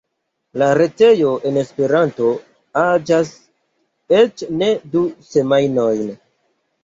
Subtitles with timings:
[0.59, 2.29] La retejo en Esperanto
[2.83, 3.31] aĝas
[4.21, 5.03] eĉ ne du
[5.35, 6.11] semajnojn!